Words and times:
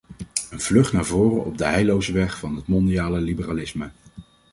Een 0.49 0.61
vlucht 0.61 0.93
naar 0.93 1.05
voren 1.05 1.45
op 1.45 1.57
de 1.57 1.65
heilloze 1.65 2.11
weg 2.11 2.39
van 2.39 2.55
het 2.55 2.67
mondiale 2.67 3.19
liberalisme! 3.21 3.91